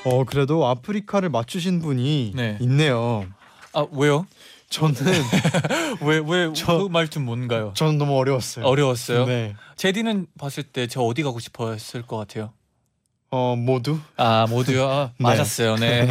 [0.06, 2.58] 어 그래도 아프리카를 맞추신 분이 네.
[2.62, 3.26] 있네요.
[3.74, 4.28] 아 왜요?
[4.70, 4.96] 저는
[6.02, 7.72] 왜왜 저- 그 말좀 뭔가요?
[7.76, 8.66] 저는 너무 어려웠어요.
[8.66, 9.26] 어려웠어요.
[9.26, 9.56] 네.
[9.78, 12.52] 제디는 봤을 때 저 어디 가고 싶었을 것 같아요.
[13.32, 14.88] 어 모두 아 모두요.
[14.88, 15.24] 아, 네.
[15.24, 15.76] 맞았어요.
[15.78, 16.08] 네.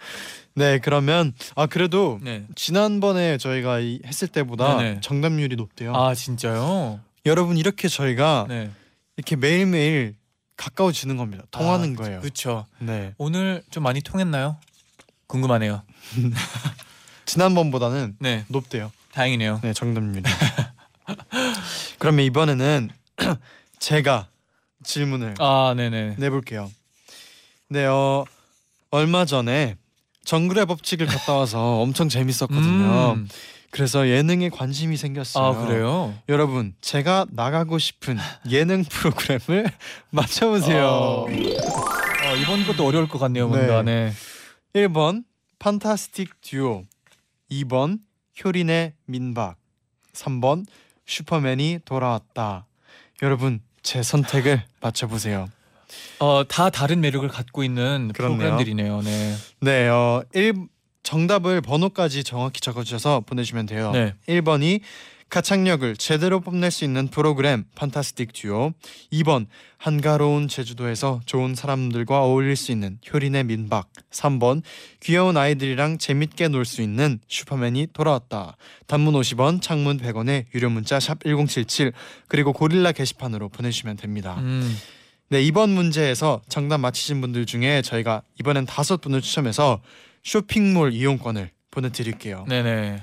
[0.56, 2.46] 네 그러면 아 그래도 네.
[2.54, 5.00] 지난번에 저희가 이- 했을 때보다 네네.
[5.02, 5.94] 정답률이 높대요.
[5.94, 7.00] 아 진짜요?
[7.26, 8.70] 여러분 이렇게 저희가 네.
[9.16, 10.16] 이렇게 매일매일
[10.56, 11.44] 가까워지는 겁니다.
[11.50, 12.20] 통하는 아, 거예요.
[12.20, 12.66] 그렇죠.
[12.78, 13.14] 네.
[13.18, 14.58] 오늘 좀 많이 통했나요?
[15.26, 15.82] 궁금하네요.
[17.24, 18.92] 지난번보다는 네, 높대요.
[19.12, 19.60] 다행이네요.
[19.62, 20.22] 네, 정답률이.
[21.98, 22.90] 그러면 이번에는
[23.78, 24.28] 제가
[24.84, 26.16] 질문을 아, 네네.
[26.18, 26.70] 내볼게요.
[27.68, 28.24] 네, 어
[28.90, 29.76] 얼마 전에
[30.24, 33.12] 정글의 법칙을 갔다 와서 엄청 재밌었거든요.
[33.14, 33.28] 음,
[33.74, 35.44] 그래서 예능에 관심이 생겼어요.
[35.44, 36.14] 아 그래요?
[36.28, 38.16] 여러분, 제가 나가고 싶은
[38.48, 39.68] 예능 프로그램을
[40.10, 40.86] 맞춰보세요.
[40.86, 43.82] 어, 어, 이번 것도 어려울 것 같네요, 뭔가.
[43.82, 44.12] 네.
[44.74, 45.24] 1번
[45.58, 46.84] 판타스틱 듀오
[47.50, 47.98] 2번
[48.44, 49.56] 효린의 민박
[50.12, 50.66] 3번
[51.06, 52.66] 슈퍼맨이 돌아왔다
[53.22, 55.48] 여러분 제 선택을 맞춰보세요
[56.18, 58.38] 어, 다 다른 매력을 갖고 있는 그렇네요.
[58.38, 59.02] 프로그램들이네요.
[59.02, 59.34] 네.
[59.60, 60.54] 네 어, 1,
[61.04, 63.92] 정답을 번호까지 정확히 적어주셔서 보내주시면 돼요.
[63.92, 64.14] 네.
[64.28, 64.80] 1번이
[65.30, 68.72] 가창력을 제대로 뽐낼 수 있는 프로그램 판타스틱 듀오.
[69.12, 69.46] 2번
[69.78, 73.88] 한가로운 제주도에서 좋은 사람들과 어울릴 수 있는 효린의 민박.
[74.12, 74.62] 3번
[75.00, 78.56] 귀여운 아이들이랑 재밌게 놀 수 있는 슈퍼맨이 돌아왔다.
[78.86, 81.92] 단문 50원 창문 100원에 유료 문자 샵 1077
[82.28, 84.36] 그리고 고릴라 게시판으로 보내주시면 됩니다.
[84.38, 84.74] 음,
[85.30, 89.82] 네 이번 문제에서 정답 맞히신 분들 중에 저희가 이번엔 다섯 분을 추첨해서
[90.24, 93.02] 쇼핑몰 이용권을 보내드릴게요 네네.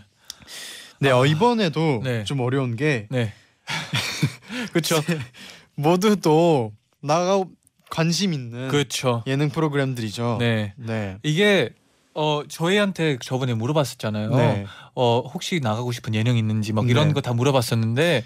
[0.99, 2.23] 네, 어, 이번에도 네.
[2.25, 3.33] 좀 어려운 게 네.
[4.71, 5.01] 그렇죠.
[5.75, 7.43] 모두 또 나가
[7.89, 9.23] 관심 있는 그렇죠.
[9.27, 10.37] 예능 프로그램들이죠.
[10.39, 10.73] 네.
[10.77, 11.17] 네.
[11.23, 11.69] 이게
[12.13, 14.29] 어 저희한테 저번에 물어봤었잖아요.
[14.35, 14.65] 네.
[14.93, 17.13] 어 혹시 나가고 싶은 예능 있는지 막 이런 네.
[17.13, 18.23] 거다 물어봤었는데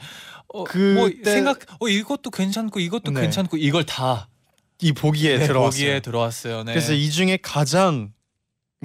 [0.53, 3.21] 어, 그때- 뭐 생각 어 이것도 괜찮고 이것도 네.
[3.21, 4.27] 괜찮고 이걸 다
[4.81, 5.69] 이 보기에 네, 들어왔어요.
[5.71, 6.63] 거기에 들어왔어요.
[6.65, 6.73] 네.
[6.73, 8.11] 그래서 이 중에 가장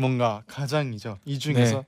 [0.00, 1.18] 뭔가 가장이죠.
[1.24, 1.84] 이 중에서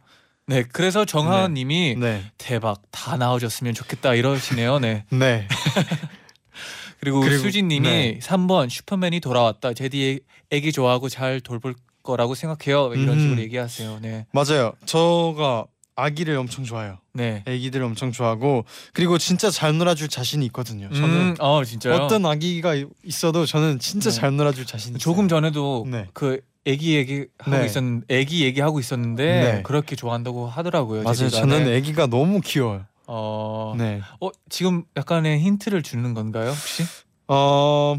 [0.46, 2.22] 네 그래서 정하은님이 네.
[2.38, 4.78] 대박 다 나와줬으면 좋겠다 이러시네요.
[4.80, 5.48] 네 네.
[7.00, 8.18] 그리고, 그리고- 수진님이 네.
[8.20, 9.72] 3번 슈퍼맨이 돌아왔다.
[9.74, 10.20] 제디
[10.50, 12.92] 애기 좋아하고 잘 돌볼 거라고 생각해요.
[12.94, 13.20] 이런 음.
[13.20, 13.98] 식으로 얘기하세요.
[14.02, 14.72] 네 맞아요.
[14.86, 16.98] 저가 아기를 엄청 좋아해요.
[17.12, 17.42] 네.
[17.46, 20.88] 아기들 엄청 좋아하고 그리고 진짜 잘 놀아줄 자신이 있거든요.
[20.92, 21.94] 저는 음, 어 진짜요.
[21.94, 24.16] 어떤 아기가 있어도 저는 진짜 네.
[24.16, 24.98] 잘 놀아줄 자신 있어요.
[24.98, 26.06] 조금 전에도 네.
[26.12, 27.64] 그 애기 얘기 하고 네.
[27.64, 29.62] 있었는 애기 얘기하고 있었는데 네.
[29.64, 31.02] 그렇게 좋아한다고 하더라고요.
[31.02, 31.14] 맞아요.
[31.16, 31.40] 제디가.
[31.40, 31.76] 저는 네.
[31.76, 32.86] 아기가 너무 귀여워요.
[33.06, 34.00] 어, 네.
[34.20, 36.84] 어 지금 약간의 힌트를 주는 건가요 혹시?
[37.26, 37.96] 어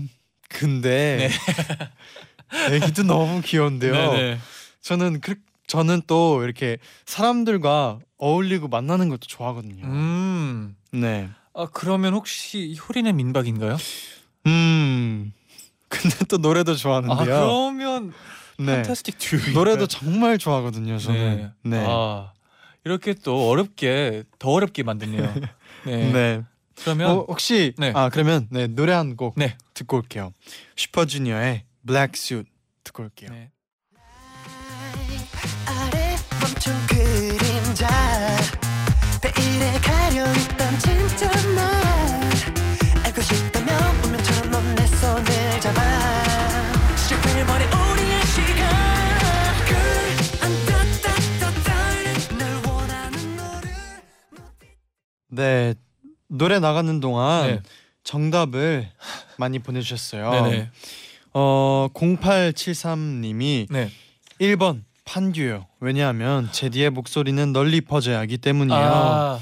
[0.50, 1.30] 근데
[2.72, 3.94] 애기도 너무 귀여운데요.
[3.94, 4.40] 네네.
[4.82, 5.36] 저는 그
[5.68, 9.86] 저는 또 이렇게 사람들과 어울리고 만나는 것도 좋아하거든요.
[9.86, 10.76] 음.
[10.92, 11.30] 네.
[11.54, 13.78] 아 그러면 혹시 효린의 민박인가요?
[14.46, 15.34] 음.
[15.90, 17.40] 근데 또 노래도 아 좋아하는데요.
[17.40, 18.14] 그러면 네.
[18.72, 20.98] 판타스틱 듀오 노래도 정말 좋아하거든요.
[20.98, 21.54] 저는.
[21.64, 21.78] 네.
[21.78, 21.86] 네.
[21.88, 22.34] 아
[22.86, 25.34] 이렇게 또 어렵게 더 어렵게 만드네요.
[25.86, 26.12] 네.
[26.12, 26.42] 네.
[26.82, 27.92] 그러면 어, 혹시 네.
[27.96, 29.58] 아 그러면 네 노래 한곡 네.
[29.74, 30.34] 듣고 올게요.
[30.76, 32.50] 슈퍼주니어의 Black Suit
[32.84, 33.30] 듣고 올게요.
[55.36, 55.74] 네.
[56.28, 57.62] 노래 나가는 동안 네.
[58.04, 58.90] 정답을
[59.38, 60.30] 많이 보내주셨어요.
[60.44, 60.70] 네네.
[61.34, 63.90] 어 0873님이 네.
[64.40, 65.68] 1번 판듀요.
[65.80, 68.82] 왜냐하면 제디의 목소리는 널리 퍼져야 하기 때문이에요.
[68.82, 69.40] 아,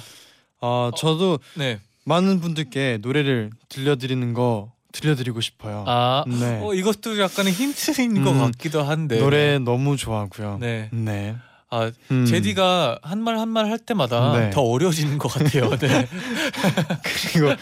[0.60, 1.80] 어 저도 네.
[2.04, 5.86] 많은 분들께 노래를 들려드리는 거 들려드리고 싶어요.
[5.88, 6.60] 아, 네.
[6.62, 9.20] 어, 이것도 약간의 힌트인 것 음, 같기도 한데.
[9.20, 10.58] 노래 너무 좋아하고요.
[10.60, 10.90] 네.
[10.92, 11.36] 네.
[11.72, 12.26] 아, 음.
[12.26, 14.50] 제디가 한 말 한 말 할 때마다 네.
[14.52, 15.70] 더 어려워지는 것 같아요.
[15.78, 16.08] 네.
[17.34, 17.56] 그리고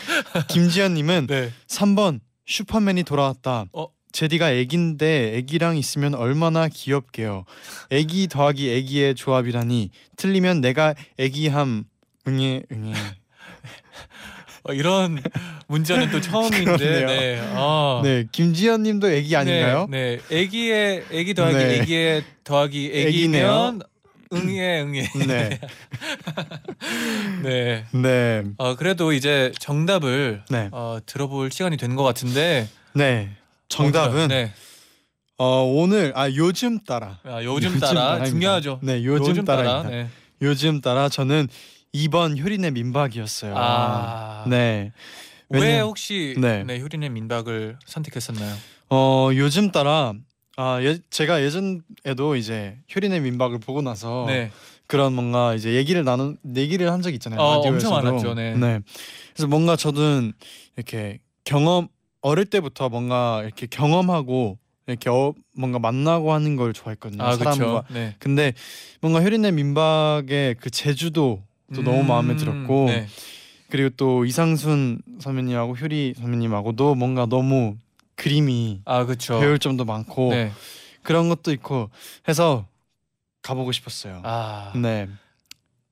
[0.47, 1.51] 김지현님은 네.
[1.67, 3.65] 3번 슈퍼맨이 돌아왔다.
[3.73, 3.87] 어?
[4.11, 7.45] 제디가 애기인데 애기랑 있으면 얼마나 귀엽게요.
[7.91, 11.83] 애기 더하기 애기의 조합이라니 틀리면 내가 애기함
[12.27, 12.93] 응애 응애.
[14.63, 15.21] 어, 이런
[15.67, 17.05] 문자는 또 처음인데.
[17.05, 17.39] 네.
[17.53, 18.01] 아.
[18.03, 19.87] 네 김지현님도 애기 아닌가요?
[19.89, 20.17] 네.
[20.27, 20.35] 네.
[20.37, 21.79] 애기의 애기 더하기 네.
[21.79, 22.91] 애기의 더하기.
[22.93, 23.81] 애기면
[24.33, 25.07] 응애 응애.
[25.27, 25.59] 네.
[27.43, 27.85] 네.
[27.91, 28.43] 네.
[28.57, 30.69] 어, 그래도 이제 정답을 네.
[30.71, 32.67] 어, 들어볼 시간이 된 것 같은데.
[32.93, 33.31] 네.
[33.69, 34.53] 정답은 네.
[35.37, 37.19] 어 오늘 아 요즘 따라.
[37.23, 38.29] 아, 요즘 따라 따라입니다.
[38.29, 38.79] 중요하죠.
[38.83, 39.89] 네 요즘, 따라입니다.
[39.89, 40.07] 네.
[40.41, 41.47] 요즘 따라 저는
[41.93, 43.53] 2번 효린의 민박이었어요.
[43.57, 44.43] 아.
[44.47, 44.91] 네.
[45.49, 46.63] 왜 왜냐- 혹시 네.
[46.63, 46.79] 네.
[46.79, 48.55] 효린의 민박을 선택했었나요?
[48.89, 50.13] 어 요즘 따라
[50.61, 54.51] 아 예, 제가 예전에도 이제 효린의 민박을 보고 나서 네.
[54.87, 57.39] 그런 뭔가 이제 얘기를 나눈 얘기를 한적 있잖아요.
[57.39, 57.95] 어, 라디오에서도.
[57.95, 58.81] 엄청 많았죠, 네.
[59.33, 60.33] 그래서 뭔가 저는
[60.75, 61.87] 이렇게 경험
[62.19, 67.23] 어릴 때부터 뭔가 이렇게 경험하고 이렇게 어, 뭔가 만나고 하는 걸 좋아했거든요.
[67.23, 67.83] 아 사람과.
[67.89, 68.15] 네.
[68.19, 68.51] 근데
[68.99, 71.41] 뭔가 효린의 민박의 그 제주도
[71.73, 73.07] 또 너무 마음에 음, 들었고 네.
[73.69, 77.77] 그리고 또 이상순 선배님하고 효리 선배님하고도 뭔가 너무
[78.19, 79.39] 그림이 아 그렇죠.
[79.39, 80.51] 배울 점도 많고 네.
[81.03, 81.89] 그런 것도 있고
[82.27, 82.67] 해서
[83.41, 84.21] 가보고 싶었어요.
[84.25, 85.07] 아 네.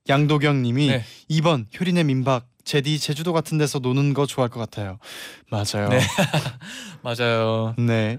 [0.08, 1.04] 양도경님이 네.
[1.30, 4.98] 2번 효린의 민박 제디 제주도 같은 데서 노는 거 좋아할 것 같아요.
[5.50, 5.88] 맞아요.
[5.88, 5.98] 네.
[5.98, 6.04] 네.
[7.02, 7.74] 맞아요.
[7.78, 8.18] 네.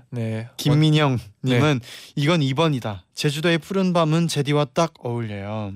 [0.58, 1.80] 김민영 님은
[2.16, 3.02] 이건 2번이다.
[3.14, 5.74] 제주도의 푸른 밤은 제디와 딱 어울려요.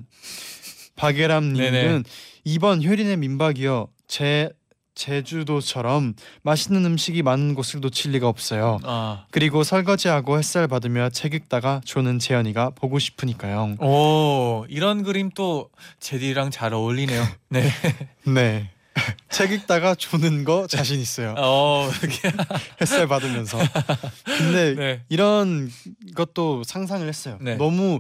[0.96, 2.04] 박예람 님은 네네.
[2.48, 3.90] 2번 효린의 민박이요.
[4.08, 4.50] 제
[4.96, 8.80] 제주도처럼 맛있는 음식이 많은 곳을 놓칠 리가 없어요.
[8.84, 9.26] 아.
[9.32, 13.76] 그리고 설거지하고 햇살 받으며 책 읽다가 조는 재현이가 보고 싶으니까요.
[13.80, 17.26] 오 이런 그림 또 제디랑 잘 어울리네요.
[17.50, 17.70] 네.
[18.26, 18.70] 네.
[19.30, 21.34] 책 읽다가 조는 거 자신 있어요.
[21.38, 21.90] 어.
[22.80, 23.58] 햇살 받으면서.
[24.26, 25.02] 근데 네.
[25.10, 25.72] 이런
[26.16, 27.40] 것도 상상을 했어요.
[27.42, 27.56] 네.
[27.56, 28.00] 너무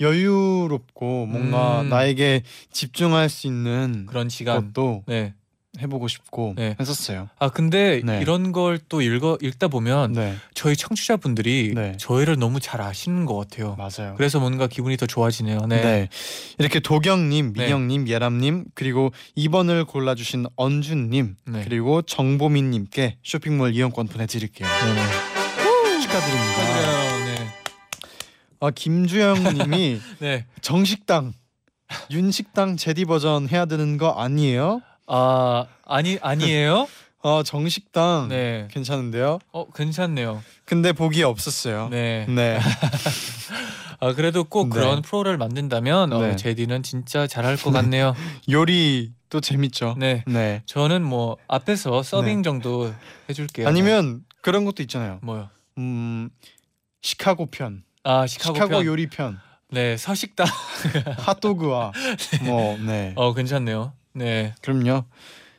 [0.00, 1.88] 여유롭고 뭔가 음.
[1.88, 4.72] 나에게 집중할 수 있는 그런 시간.
[4.74, 5.32] 것도 네.
[5.80, 6.76] 해보고 싶고 네.
[6.80, 7.28] 했었어요.
[7.38, 8.20] 아 근데 네.
[8.20, 11.96] 이런 걸 또 읽어 읽다 보면 네, 저희 청취자분들이 네.
[11.98, 13.74] 저희를 너무 잘 아시는 것 같아요.
[13.76, 14.14] 맞아요.
[14.16, 15.60] 그래서 뭔가 기분이 더 좋아지네요.
[15.68, 15.80] 네.
[15.80, 16.08] 네.
[16.58, 17.64] 이렇게 도경님, 네.
[17.64, 21.64] 민영님, 예람님 그리고 2번을 골라주신 언준님 네.
[21.64, 24.68] 그리고 정보민님께 쇼핑몰 이용권 보내드릴게요.
[24.68, 26.02] 네.
[26.02, 27.24] 축하드립니다.
[27.24, 27.46] 네.
[28.60, 30.44] 아 김주영님이 네.
[30.60, 31.32] 정식당
[32.10, 34.80] 윤식당 제디 버전 해야 되는 거 아니에요?
[35.06, 36.88] 아 아니 아니에요?
[37.22, 38.68] 아 정식당 네.
[38.70, 39.38] 괜찮은데요?
[39.52, 40.42] 어 괜찮네요.
[40.64, 41.88] 근데 보기에 없었어요.
[41.90, 42.26] 네.
[42.28, 42.58] 네.
[43.98, 44.74] 아 그래도 꼭 네.
[44.74, 46.36] 그런 프로를 만든다면 어, 네.
[46.36, 48.14] 제디는 진짜 잘할 것 같네요.
[48.50, 49.94] 요리 또 재밌죠.
[49.98, 50.22] 네.
[50.26, 50.62] 네.
[50.66, 52.92] 저는 뭐 앞에서 서빙 정도
[53.28, 53.66] 해줄게요.
[53.66, 55.18] 아니면 그런 것도 있잖아요.
[55.22, 55.48] 뭐요?
[55.78, 56.30] 음
[57.02, 58.86] 시카고 편, 아 시카고, 시카고, 편.
[58.86, 59.38] 요리 편,
[59.70, 60.46] 네 서식당.
[61.18, 61.92] 핫도그와
[62.42, 63.12] 뭐 네.
[63.16, 63.92] 어 괜찮네요.
[64.16, 64.54] 네.
[64.62, 65.04] 그럼요.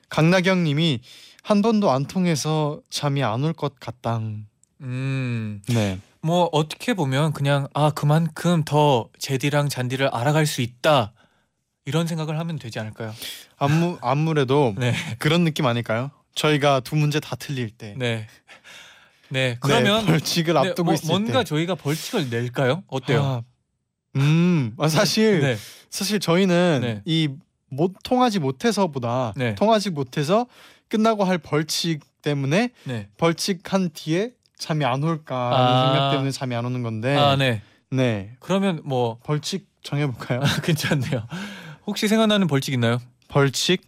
[0.10, 1.02] 강나경님이
[1.44, 4.46] 한 번도 안 통해서 잠이 안 올 것 같당.
[4.82, 5.62] 음.
[5.70, 6.00] 네.
[6.22, 11.14] 뭐 어떻게 보면 그냥 아 그만큼 더 제디랑 잔디를 알아갈 수 있다
[11.86, 13.14] 이런 생각을 하면 되지 않을까요?
[13.58, 16.12] 아무 아무래도 네, 그런 느낌 아닐까요?
[16.36, 17.94] 저희가 두 문제 다 틀릴 때.
[17.98, 18.28] 네,
[19.30, 19.52] 네.
[19.52, 21.44] 네, 그러면 벌칙을 네, 앞두고 뭐, 있을 뭔가 때.
[21.46, 22.84] 저희가 벌칙을 낼까요?
[22.88, 23.24] 어때요?
[23.24, 23.42] 아,
[24.18, 25.58] 음, 아, 사실 네,
[25.90, 27.02] 사실 저희는 네.
[27.06, 27.30] 이
[27.70, 29.56] 못 통하지 못해서보다 네.
[29.56, 30.48] 통하지 못해서
[30.88, 33.10] 끝나고 할 벌칙 때문에 네.
[33.18, 35.92] 벌칙한 뒤에 잠이 안 올까 하는 아.
[35.92, 37.16] 생각 때문에 잠이 안 오는 건데.
[37.16, 37.62] 아, 네.
[37.90, 38.36] 네.
[38.40, 40.42] 그러면 뭐 벌칙 정해볼까요?
[40.64, 41.28] 괜찮네요.
[41.86, 43.00] 혹시 생각나는 벌칙 있나요?
[43.28, 43.82] 벌칙?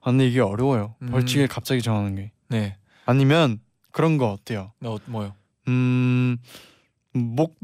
[0.00, 0.94] 아 근데 이게 어려워요.
[1.02, 1.10] 음.
[1.10, 2.32] 벌칙을 갑자기 정하는 게.
[2.48, 2.76] 네.
[3.04, 3.60] 아니면
[3.92, 4.72] 그런 거 어때요?
[4.84, 5.34] 어, 뭐요?
[5.68, 6.36] 음,
[7.12, 7.58] 목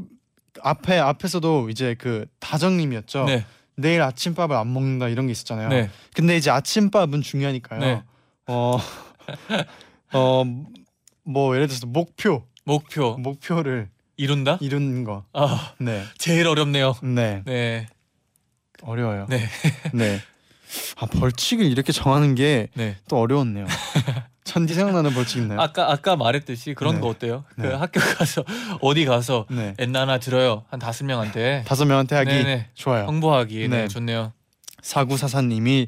[0.61, 3.25] 앞에 앞에서도 이제 그 다정님이었죠.
[3.25, 3.45] 네.
[3.75, 5.69] 내일 아침밥을 안 먹는다 이런 게 있었잖아요.
[5.69, 5.89] 네.
[6.13, 7.79] 근데 이제 아침밥은 중요하니까요.
[7.79, 8.03] 네.
[8.47, 8.77] 어,
[10.13, 10.43] 어,
[11.23, 14.57] 뭐 예를 들어서 목표, 목표 목표를 이룬다?
[14.61, 15.25] 이루는 거.
[15.33, 16.95] 아, 네, 제일 어렵네요.
[17.01, 17.87] 네, 네.
[18.81, 19.25] 어려워요.
[19.29, 19.47] 네.
[19.93, 20.19] 네.
[20.97, 22.97] 아 벌칙을 이렇게 정하는 게 또 네.
[23.09, 23.65] 어려웠네요.
[24.43, 25.61] 잔디 생각나는 벌칙 있나요?
[25.61, 27.01] 아까 아까 말했듯이 그런 네.
[27.01, 27.45] 거 어때요?
[27.55, 27.73] 그 네.
[27.73, 28.43] 학교 가서
[28.81, 30.65] 어디 가서 네, 엔나 하나 들어요.
[30.69, 32.69] 한 다섯 명한테 다섯 명한테 하기 네네.
[32.73, 33.05] 좋아요.
[33.05, 33.67] 홍보하기.
[33.69, 33.87] 네, 네.
[33.87, 34.33] 좋네요.
[34.81, 35.87] 사구사사님이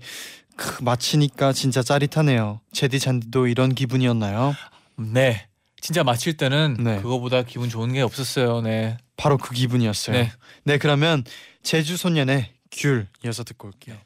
[0.56, 2.62] 크, 마치니까 진짜 짜릿하네요.
[2.72, 4.56] 제디 잔디도 이런 기분이었나요?
[4.98, 5.48] 네.
[5.82, 7.02] 진짜 마칠 때는 네.
[7.02, 8.62] 그거보다 기분 좋은 게 없었어요.
[8.62, 8.98] 네.
[9.18, 10.16] 바로 그 기분이었어요.
[10.16, 10.32] 네.
[10.64, 11.24] 네, 그러면
[11.62, 13.98] 제주 소년의 귤 이어서 듣고 올게요.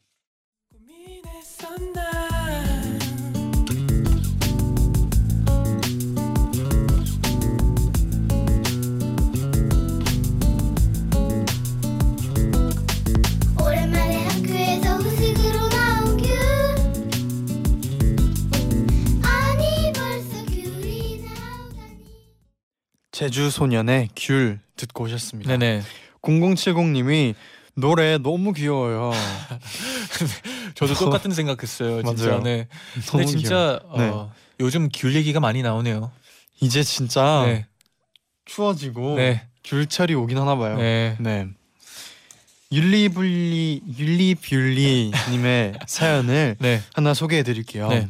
[23.19, 25.58] 제주 소년의 귤 듣고 오셨습니다.
[25.58, 25.84] 네네.
[26.21, 27.36] 0070님이
[27.75, 29.12] 노래 너무 귀여워요.
[30.73, 32.01] 저도 똑같은 생각했어요.
[32.01, 32.27] 진짜.
[32.27, 32.41] 맞아요.
[32.41, 32.69] 네.
[33.12, 33.82] 근데 진짜.
[33.84, 36.13] 어, 요즘 귤 얘기가 많이 나오네요.
[36.62, 37.65] 이제 진짜 네.
[38.45, 39.45] 추워지고 네.
[39.65, 40.77] 귤철이 오긴 하나 봐요.
[40.77, 41.17] 네.
[41.19, 41.45] 네.
[42.71, 46.82] 율리블리 율리뷰리님의 사연을 네.
[46.93, 47.89] 하나 소개해 드릴게요.
[47.89, 48.08] 네.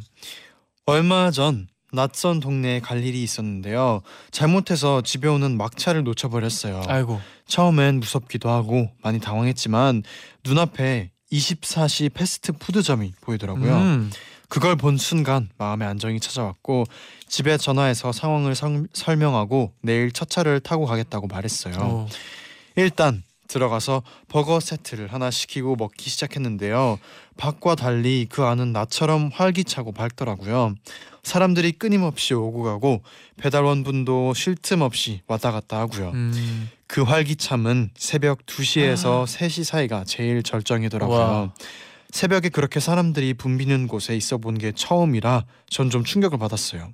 [0.86, 4.02] 얼마 전 낯선 동네에 갈 일이 있었는데요.
[4.32, 6.84] 잘못해서 집에 오는 막차를 놓쳐버렸어요.
[6.88, 7.20] 아이고.
[7.48, 10.04] 처음엔 무섭기도 하고 많이 당황했지만
[10.46, 13.76] 눈앞에 24시 패스트푸드점이 보이더라고요.
[13.76, 14.12] 음.
[14.48, 16.86] 그걸 본 순간 마음의 안정이 찾아왔고
[17.28, 21.76] 집에 전화해서 상황을 성- 설명하고 내일 첫 차를 타고 가겠다고 말했어요.
[21.80, 22.08] 어.
[22.76, 27.00] 일단 들어가서 버거 세트를 하나 시키고 먹기 시작했는데요.
[27.38, 30.76] 밖과 달리 그 안은 나처럼 활기차고 밝더라고요.
[31.24, 33.02] 사람들이 끊임없이 오고 가고
[33.38, 36.10] 배달원 분도 쉴 틈 없이 왔다 갔다 하고요.
[36.14, 36.70] 음.
[36.88, 41.18] 그 활기참은 새벽 2시에서 3시 사이가 제일 절정이더라고요.
[41.18, 41.54] 와.
[42.12, 46.92] 새벽에 그렇게 사람들이 붐비는 곳에 있어 본 게 처음이라 전 좀 충격을 받았어요.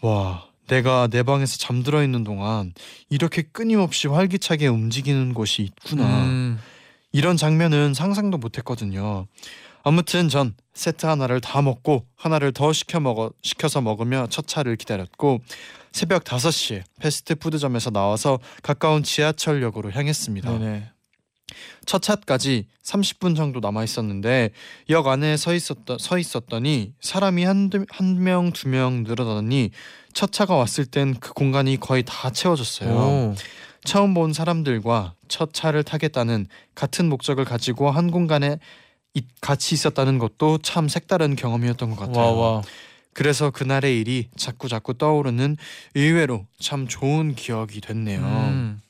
[0.00, 2.72] 와, 내가 내 방에서 잠들어 있는 동안
[3.10, 6.24] 이렇게 끊임없이 활기차게 움직이는 곳이 있구나.
[6.24, 6.58] 음.
[7.12, 9.26] 이런 장면은 상상도 못 했거든요.
[9.84, 15.40] 아무튼 전 세트 하나를 다 먹고 하나를 더 시켜 먹어 시켜서 먹으며 첫 차를 기다렸고
[15.92, 20.58] 새벽 5시에 패스트푸드점에서 나와서 가까운 지하철역으로 향했습니다.
[20.58, 20.88] 네네.
[21.84, 24.50] 첫 차까지 30분 정도 남아 있었는데
[24.88, 29.70] 역 안에 서 있었더 서 있었더니 사람이 한한명 두명 늘어나더니
[30.14, 32.90] 첫 차가 왔을 땐 그 공간이 거의 다 채워졌어요.
[32.90, 33.34] 오.
[33.84, 38.56] 처음 본 사람들과 첫 차를 타겠다는 같은 목적을 가지고 한 공간에 이-
[39.40, 42.36] 같이 있었다는 것도 참 색다른 경험이었던 것 같아요.
[42.36, 42.62] 와 와.
[43.14, 45.56] 그래서 그날의 일이 자꾸 자꾸 떠오르는
[45.94, 48.20] 의외로 참 좋은 기억이 됐네요.
[48.20, 48.80] 음.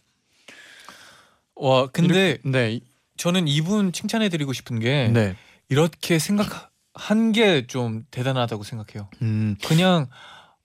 [1.56, 2.80] 와 근데 네,
[3.16, 5.36] 저는 이분 칭찬해드리고 싶은 게 네,
[5.68, 9.08] 이렇게 생각한 게 좀 대단하다고 생각해요.
[9.22, 10.08] 음, 그냥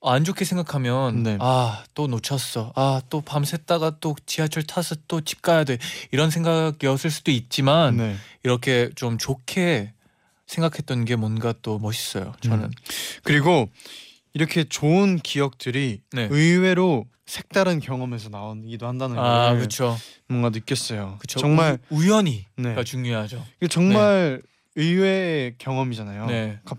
[0.01, 1.37] 안 좋게 생각하면 네.
[1.41, 2.71] 아 또 놓쳤어.
[2.75, 5.77] 아 또 밤샜다가 또 지하철 타서 또 집 가야 돼.
[6.11, 8.15] 이런 생각이었을 수도 있지만 네.
[8.43, 9.93] 이렇게 좀 좋게
[10.45, 12.33] 생각했던 게 뭔가 또 멋있어요.
[12.41, 12.65] 저는.
[12.65, 12.71] 음.
[13.23, 13.69] 그리고
[14.33, 16.27] 이렇게 좋은 기억들이 네.
[16.29, 19.97] 의외로 색다른 경험에서 나오기도 한다는 아 걸 그렇죠.
[20.29, 21.17] 뭔가 느꼈어요.
[21.19, 21.39] 그쵸.
[21.39, 22.83] 정말 우, 우연히가 네.
[22.83, 23.43] 중요하죠.
[23.69, 24.41] 정말
[24.75, 26.27] 의외의 경험이잖아요.
[26.27, 26.59] 네.
[26.63, 26.77] 갑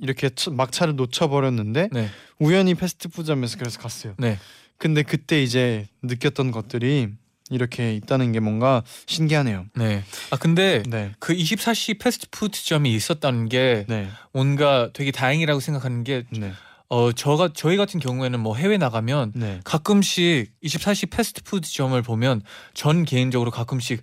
[0.00, 2.08] 이렇게 차- 막차를 놓쳐버렸는데 네.
[2.38, 4.14] 우연히 패스트푸드점에서 그래서 갔어요.
[4.18, 4.38] 네.
[4.78, 7.08] 근데 그때 이제 느꼈던 것들이
[7.50, 9.66] 이렇게 있다는 게 뭔가 신기하네요.
[9.74, 10.02] 네.
[10.30, 16.52] 아 근데 네, 그 24시 패스트푸드점이 있었다는 게 네, 뭔가 되게 다행이라고 생각하는 게 네,
[16.88, 19.60] 어 저가 저희 같은 경우에는 뭐 해외 나가면 네.
[19.64, 22.40] 가끔씩 24시 패스트푸드점을 보면
[22.72, 24.00] 전 개인적으로 가끔씩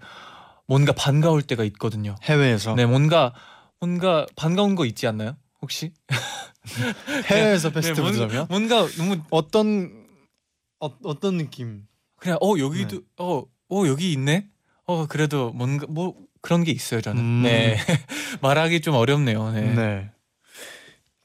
[0.67, 2.15] 뭔가 반가울 때가 있거든요.
[2.23, 3.33] 해외에서 네, 뭔가
[3.79, 5.37] 뭔가 반가운 거 있지 않나요?
[5.61, 5.91] 혹시?
[7.25, 8.47] 해외에서 네, 패스트푸드점이요?
[8.49, 10.05] 뭔- 뭔가 너무 어떤
[10.79, 11.87] 어, 어떤 느낌?
[12.17, 14.47] 그냥 어 여기도 어어 여기 있네.
[14.85, 17.21] 어 그래도 뭔가 뭐 그런 게 있어요 저는.
[17.21, 17.41] 음.
[17.43, 17.77] 네
[18.41, 19.51] 말하기 좀 어렵네요.
[19.51, 19.61] 네.
[19.73, 20.09] 네.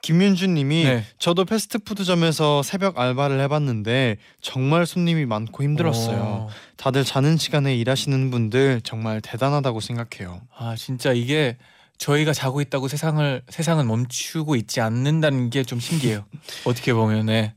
[0.03, 1.05] 김윤주님이 네.
[1.18, 6.21] 저도 패스트푸드점에서 새벽 알바를 해봤는데 정말 손님이 많고 힘들었어요.
[6.21, 6.49] 어.
[6.77, 10.40] 다들 자는 시간에 일하시는 분들 정말 대단하다고 생각해요.
[10.57, 11.57] 아 진짜 이게
[12.03, 16.25] 저희가 자고 있다고 세상을 세상은 멈추고 있지 않는다는 게 좀 신기해요.
[16.67, 17.55] 어떻게 보면 네.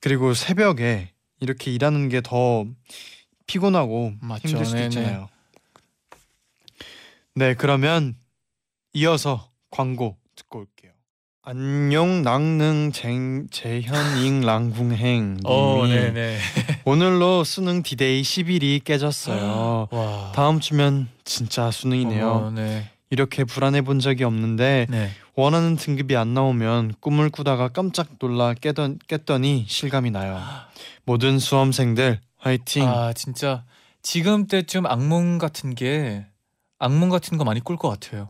[0.00, 2.64] 그리고 새벽에 이렇게 일하는 게 더
[3.48, 4.48] 피곤하고 맞죠.
[4.48, 4.86] 힘들 수도 네네.
[4.88, 5.28] 있잖아요.
[7.34, 8.14] 네, 그러면
[8.92, 10.92] 이어서 광고 듣고 올게요.
[11.42, 16.38] 안녕 낭능 쟁 재현잉 랑궁행 어, 네네.
[16.84, 19.88] 오늘로 수능 디데이 10일이 깨졌어요.
[19.90, 20.32] 와.
[20.34, 22.30] 다음 주면 진짜 수능이네요.
[22.30, 22.90] 어, 네.
[23.10, 25.10] 이렇게 불안해 본 적이 없는데 네.
[25.34, 30.40] 원하는 등급이 안 나오면 꿈을 꾸다가 깜짝 놀라 깨던, 깼더니 실감이 나요.
[31.04, 32.86] 모든 수험생들 화이팅.
[32.86, 33.64] 아 진짜
[34.02, 36.26] 지금 때쯤 악몽 같은 게
[36.78, 38.28] 악몽 같은 거 많이 꿀 것 같아요.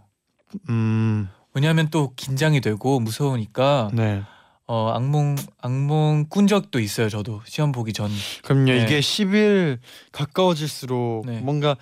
[0.69, 4.23] 음, 왜냐하면 또 긴장이 되고 무서우니까 네.
[4.67, 7.09] 어 악몽 악몽 꾼 적도 있어요.
[7.09, 8.11] 저도 시험 보기 전.
[8.45, 8.67] 그럼요.
[8.67, 8.83] 네.
[8.85, 9.79] 이게 10일
[10.13, 11.41] 가까워질수록 네.
[11.41, 11.77] 뭔가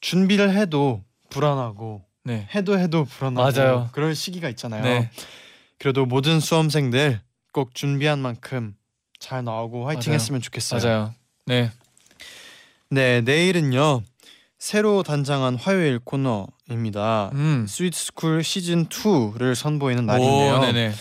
[0.00, 2.48] 준비를 해도 불안하고 네.
[2.54, 3.88] 해도 해도 불안하고 맞아요.
[3.92, 4.82] 그럴 시기가 있잖아요.
[4.82, 5.10] 네.
[5.78, 7.20] 그래도 모든 수험생들
[7.52, 8.74] 꼭 준비한 만큼
[9.18, 10.14] 잘 나오고 화이팅 맞아요.
[10.14, 10.80] 했으면 좋겠어요.
[10.82, 11.14] 맞아요.
[11.46, 11.70] 네.
[12.90, 14.02] 네, 내일은요.
[14.58, 17.30] 새로 단장한 화요일 코너입니다.
[17.34, 17.66] 음.
[17.68, 20.54] 스위트스쿨 시즌 2를 선보이는 날인데요.
[20.54, 20.92] 오, 네네.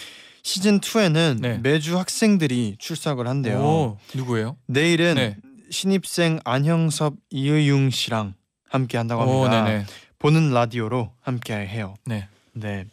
[0.42, 1.60] 시즌 2에는 네.
[1.60, 3.60] 매주 학생들이 출석을 한대요.
[3.60, 4.58] 오, 누구예요?
[4.66, 5.38] 내일은 네.
[5.70, 8.34] 신입생 안형섭 이의용 씨랑
[8.68, 9.64] 함께 한다고 오, 합니다.
[9.66, 9.86] 네네.
[10.22, 11.96] 보는 라디오로 함께 해요.
[12.06, 12.28] 네.
[12.54, 12.86] 네.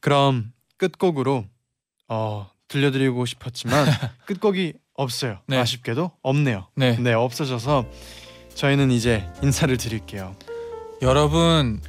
[0.00, 1.44] 그럼 끝곡으로
[2.08, 3.86] 어, 들려드리고 싶었지만
[4.26, 5.38] 끝곡이 없어요.
[5.46, 5.58] 네.
[5.58, 6.66] 아쉽게도 없네요.
[6.74, 6.96] 네.
[6.98, 7.88] 네, 없어져서
[8.54, 10.34] 저희는 이제 인사를 드릴게요.
[11.02, 11.80] 여러분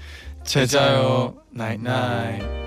[0.43, 2.64] 제자요 나잇나잇.